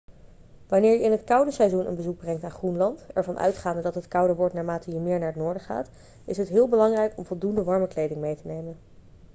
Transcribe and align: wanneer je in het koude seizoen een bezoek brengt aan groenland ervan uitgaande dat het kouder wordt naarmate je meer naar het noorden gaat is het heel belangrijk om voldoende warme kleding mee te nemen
wanneer 0.67 0.91
je 0.91 0.99
in 1.03 1.11
het 1.11 1.23
koude 1.23 1.51
seizoen 1.51 1.87
een 1.87 1.95
bezoek 1.95 2.17
brengt 2.17 2.43
aan 2.43 2.51
groenland 2.51 3.05
ervan 3.13 3.39
uitgaande 3.39 3.81
dat 3.81 3.95
het 3.95 4.07
kouder 4.07 4.35
wordt 4.35 4.53
naarmate 4.53 4.91
je 4.91 4.99
meer 4.99 5.19
naar 5.19 5.27
het 5.33 5.43
noorden 5.43 5.61
gaat 5.61 5.89
is 6.25 6.37
het 6.37 6.49
heel 6.49 6.67
belangrijk 6.67 7.17
om 7.17 7.25
voldoende 7.25 7.63
warme 7.63 7.87
kleding 7.87 8.19
mee 8.21 8.35
te 8.35 8.47
nemen 8.47 8.77